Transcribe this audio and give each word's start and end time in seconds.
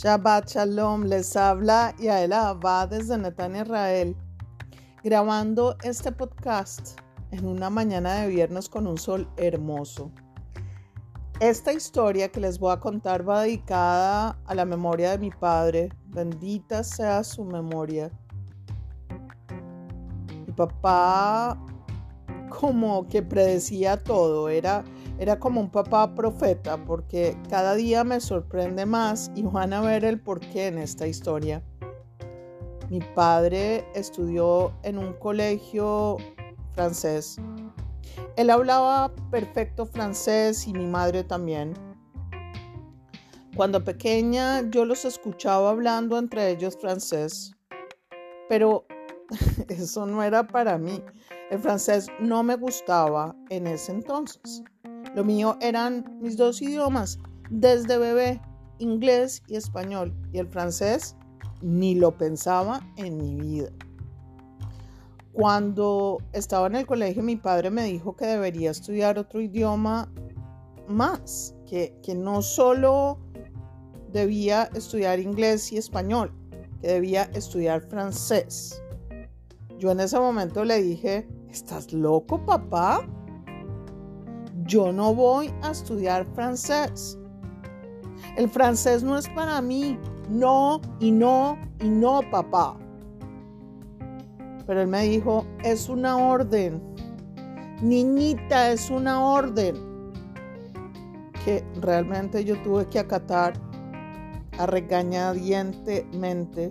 Shabbat 0.00 0.46
Shalom, 0.46 1.06
les 1.06 1.34
habla 1.34 1.92
Yaela 1.98 2.54
va 2.54 2.86
desde 2.86 3.18
Netan 3.18 3.56
Israel, 3.56 4.14
grabando 5.02 5.76
este 5.82 6.12
podcast 6.12 7.00
en 7.32 7.44
una 7.44 7.68
mañana 7.68 8.14
de 8.20 8.28
viernes 8.28 8.68
con 8.68 8.86
un 8.86 8.96
sol 8.96 9.28
hermoso. 9.36 10.12
Esta 11.40 11.72
historia 11.72 12.28
que 12.28 12.38
les 12.38 12.60
voy 12.60 12.72
a 12.72 12.78
contar 12.78 13.28
va 13.28 13.42
dedicada 13.42 14.38
a 14.46 14.54
la 14.54 14.64
memoria 14.64 15.10
de 15.10 15.18
mi 15.18 15.30
padre, 15.30 15.88
bendita 16.06 16.84
sea 16.84 17.24
su 17.24 17.44
memoria. 17.44 18.12
Mi 20.46 20.52
papá 20.52 21.58
como 22.50 23.08
que 23.08 23.20
predecía 23.20 23.96
todo, 23.96 24.48
era, 24.48 24.84
era 25.18 25.38
como 25.38 25.60
un 25.60 25.70
papá 25.70 26.14
profeta, 26.14 26.84
porque 26.84 27.36
cada 27.48 27.74
día 27.74 28.04
me 28.04 28.20
sorprende 28.20 28.86
más 28.86 29.30
y 29.34 29.42
van 29.42 29.72
a 29.72 29.80
ver 29.80 30.04
el 30.04 30.20
porqué 30.20 30.68
en 30.68 30.78
esta 30.78 31.06
historia. 31.06 31.62
Mi 32.88 33.00
padre 33.00 33.84
estudió 33.94 34.72
en 34.82 34.96
un 34.96 35.12
colegio 35.14 36.16
francés. 36.72 37.36
Él 38.36 38.50
hablaba 38.50 39.12
perfecto 39.30 39.84
francés 39.84 40.66
y 40.66 40.72
mi 40.72 40.86
madre 40.86 41.24
también. 41.24 41.74
Cuando 43.56 43.82
pequeña 43.82 44.70
yo 44.70 44.84
los 44.84 45.04
escuchaba 45.04 45.70
hablando 45.70 46.16
entre 46.16 46.48
ellos 46.50 46.78
francés, 46.80 47.56
pero 48.48 48.86
eso 49.68 50.06
no 50.06 50.22
era 50.22 50.46
para 50.46 50.78
mí. 50.78 51.02
El 51.50 51.58
francés 51.58 52.06
no 52.20 52.42
me 52.42 52.54
gustaba 52.54 53.34
en 53.50 53.66
ese 53.66 53.92
entonces. 53.92 54.62
Lo 55.18 55.24
mío 55.24 55.56
eran 55.60 56.16
mis 56.20 56.36
dos 56.36 56.62
idiomas, 56.62 57.18
desde 57.50 57.98
bebé, 57.98 58.40
inglés 58.78 59.42
y 59.48 59.56
español. 59.56 60.14
Y 60.32 60.38
el 60.38 60.46
francés 60.46 61.16
ni 61.60 61.96
lo 61.96 62.16
pensaba 62.16 62.88
en 62.94 63.16
mi 63.16 63.34
vida. 63.34 63.68
Cuando 65.32 66.18
estaba 66.32 66.68
en 66.68 66.76
el 66.76 66.86
colegio, 66.86 67.24
mi 67.24 67.34
padre 67.34 67.68
me 67.68 67.82
dijo 67.82 68.14
que 68.14 68.26
debería 68.26 68.70
estudiar 68.70 69.18
otro 69.18 69.40
idioma 69.40 70.08
más, 70.86 71.52
que, 71.66 71.98
que 72.00 72.14
no 72.14 72.40
solo 72.40 73.18
debía 74.12 74.70
estudiar 74.72 75.18
inglés 75.18 75.72
y 75.72 75.78
español, 75.78 76.32
que 76.80 76.86
debía 76.86 77.24
estudiar 77.34 77.80
francés. 77.80 78.80
Yo 79.80 79.90
en 79.90 79.98
ese 79.98 80.20
momento 80.20 80.64
le 80.64 80.80
dije, 80.80 81.26
¿estás 81.50 81.92
loco, 81.92 82.46
papá? 82.46 83.04
Yo 84.68 84.92
no 84.92 85.12
voy 85.14 85.50
a 85.62 85.70
estudiar 85.70 86.26
francés. 86.34 87.18
El 88.36 88.50
francés 88.50 89.02
no 89.02 89.16
es 89.16 89.26
para 89.30 89.62
mí. 89.62 89.98
No 90.28 90.82
y 91.00 91.10
no 91.10 91.56
y 91.80 91.88
no, 91.88 92.20
papá. 92.30 92.76
Pero 94.66 94.82
él 94.82 94.88
me 94.88 95.04
dijo, 95.04 95.46
es 95.64 95.88
una 95.88 96.18
orden. 96.18 96.82
Niñita, 97.80 98.70
es 98.70 98.90
una 98.90 99.24
orden. 99.24 99.74
Que 101.46 101.64
realmente 101.80 102.44
yo 102.44 102.62
tuve 102.62 102.84
que 102.88 102.98
acatar 102.98 103.54
a 104.58 104.66
regañadientemente. 104.66 106.70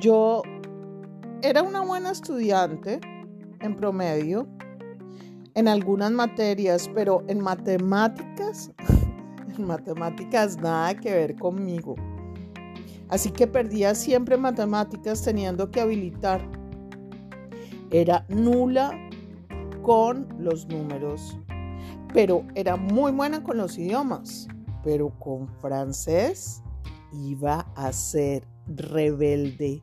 Yo 0.00 0.42
era 1.42 1.64
una 1.64 1.80
buena 1.80 2.12
estudiante 2.12 3.00
en 3.58 3.74
promedio 3.74 4.46
en 5.54 5.68
algunas 5.68 6.10
materias, 6.10 6.90
pero 6.94 7.24
en 7.28 7.40
matemáticas, 7.40 8.72
en 9.56 9.66
matemáticas 9.66 10.56
nada 10.58 10.94
que 10.94 11.12
ver 11.12 11.36
conmigo. 11.36 11.94
Así 13.08 13.30
que 13.30 13.46
perdía 13.46 13.94
siempre 13.94 14.38
matemáticas 14.38 15.22
teniendo 15.22 15.70
que 15.70 15.80
habilitar. 15.80 16.40
Era 17.90 18.24
nula 18.28 18.98
con 19.82 20.26
los 20.38 20.66
números, 20.66 21.36
pero 22.14 22.44
era 22.54 22.76
muy 22.76 23.12
buena 23.12 23.42
con 23.42 23.58
los 23.58 23.76
idiomas. 23.76 24.48
Pero 24.82 25.10
con 25.18 25.46
francés 25.60 26.62
iba 27.12 27.66
a 27.76 27.92
ser 27.92 28.48
rebelde, 28.66 29.82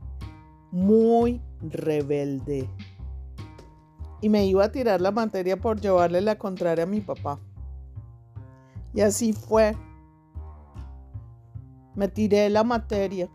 muy 0.72 1.40
rebelde. 1.62 2.68
Y 4.22 4.30
me 4.30 4.46
iba 4.46 4.66
a 4.66 4.72
tirar 4.72 5.02
la 5.02 5.12
materia 5.12 5.58
por 5.58 5.80
llevarle 5.80 6.22
la 6.22 6.38
contraria 6.38 6.84
a 6.84 6.88
mi 6.88 7.02
papá. 7.02 7.40
Y 8.94 9.02
así 9.02 9.34
fue. 9.34 9.76
Me 11.96 12.08
tiré 12.08 12.50
la 12.50 12.64
materia. 12.64 13.30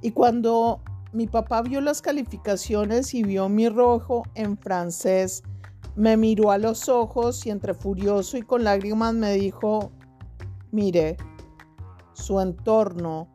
Y 0.00 0.10
cuando 0.10 0.80
mi 1.12 1.26
papá 1.26 1.62
vio 1.62 1.80
las 1.80 2.02
calificaciones 2.02 3.14
y 3.14 3.22
vio 3.22 3.48
mi 3.48 3.68
rojo 3.68 4.24
en 4.34 4.58
francés, 4.58 5.42
me 5.96 6.16
miró 6.16 6.50
a 6.50 6.58
los 6.58 6.88
ojos 6.88 7.46
y 7.46 7.50
entre 7.50 7.74
furioso 7.74 8.36
y 8.36 8.42
con 8.42 8.64
lágrimas 8.64 9.14
me 9.14 9.32
dijo, 9.34 9.92
mire, 10.72 11.16
su 12.12 12.40
entorno 12.40 13.28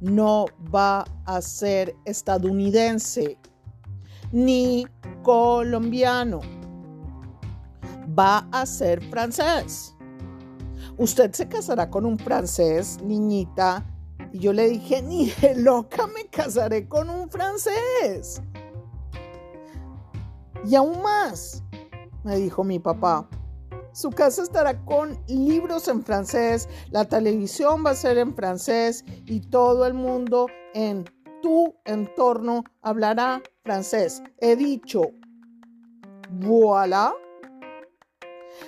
no 0.00 0.44
va 0.74 1.04
a 1.24 1.40
ser 1.40 1.96
estadounidense 2.04 3.38
ni 4.34 4.84
colombiano, 5.22 6.40
va 8.18 8.48
a 8.50 8.66
ser 8.66 9.00
francés. 9.08 9.94
Usted 10.98 11.32
se 11.32 11.46
casará 11.46 11.88
con 11.88 12.04
un 12.04 12.18
francés, 12.18 12.98
niñita. 13.02 13.86
Y 14.32 14.40
yo 14.40 14.52
le 14.52 14.68
dije, 14.68 15.02
ni 15.02 15.30
de 15.30 15.54
loca 15.54 16.08
me 16.08 16.26
casaré 16.26 16.88
con 16.88 17.08
un 17.08 17.30
francés. 17.30 18.42
Y 20.64 20.74
aún 20.74 21.00
más, 21.00 21.62
me 22.24 22.34
dijo 22.36 22.64
mi 22.64 22.80
papá, 22.80 23.28
su 23.92 24.10
casa 24.10 24.42
estará 24.42 24.84
con 24.84 25.16
libros 25.28 25.86
en 25.86 26.02
francés, 26.02 26.68
la 26.90 27.04
televisión 27.04 27.84
va 27.86 27.90
a 27.90 27.94
ser 27.94 28.18
en 28.18 28.34
francés 28.34 29.04
y 29.26 29.40
todo 29.42 29.86
el 29.86 29.94
mundo 29.94 30.48
en 30.74 31.04
tu 31.44 31.76
entorno 31.84 32.64
hablará 32.80 33.42
francés. 33.64 34.22
He 34.40 34.56
dicho, 34.56 35.10
voilà. 36.30 37.12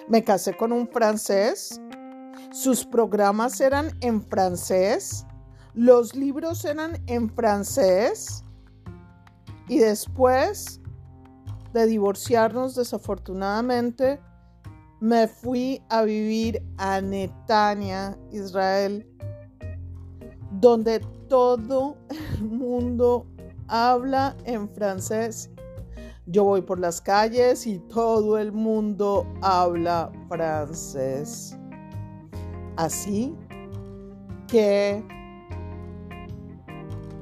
Me 0.08 0.22
casé 0.22 0.54
con 0.54 0.72
un 0.72 0.86
francés. 0.86 1.80
Sus 2.52 2.84
programas 2.84 3.62
eran 3.62 3.96
en 4.02 4.20
francés. 4.20 5.24
Los 5.72 6.14
libros 6.14 6.66
eran 6.66 7.02
en 7.06 7.30
francés. 7.30 8.44
Y 9.68 9.78
después 9.78 10.78
de 11.72 11.86
divorciarnos, 11.86 12.74
desafortunadamente, 12.74 14.20
me 15.00 15.28
fui 15.28 15.82
a 15.88 16.02
vivir 16.02 16.62
a 16.76 17.00
Netania, 17.00 18.18
Israel, 18.32 19.08
donde 20.50 21.00
todo 21.28 21.96
el 22.10 22.44
mundo 22.44 23.26
habla 23.68 24.36
en 24.44 24.68
francés. 24.68 25.50
Yo 26.26 26.44
voy 26.44 26.62
por 26.62 26.80
las 26.80 27.00
calles 27.00 27.66
y 27.66 27.78
todo 27.78 28.38
el 28.38 28.52
mundo 28.52 29.26
habla 29.42 30.10
francés. 30.28 31.56
Así 32.76 33.34
que 34.48 35.02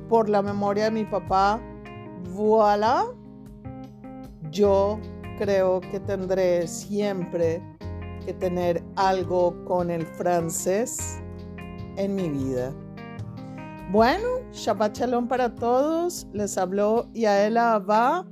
por 0.09 0.29
la 0.29 0.43
memoria 0.43 0.85
de 0.85 0.91
mi 0.91 1.05
papá, 1.05 1.61
voilà, 2.35 3.07
yo 4.51 4.99
creo 5.39 5.81
que 5.81 6.01
tendré 6.01 6.67
siempre 6.67 7.63
que 8.25 8.33
tener 8.33 8.83
algo 8.97 9.65
con 9.65 9.91
el 9.91 10.07
francés 10.07 11.21
en 11.97 12.15
mi 12.15 12.29
vida. 12.29 12.73
Bueno, 13.91 14.27
Shabbat 14.53 14.97
Shalom 14.97 15.29
para 15.29 15.55
todos. 15.55 16.27
Les 16.33 16.59
habló 16.59 17.09
Yaela 17.13 17.75
Abba. 17.75 18.27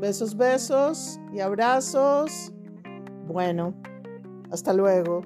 Besos, 0.00 0.36
besos 0.36 1.18
y 1.32 1.40
abrazos. 1.40 2.52
Bueno, 3.26 3.74
hasta 4.50 4.72
luego. 4.72 5.22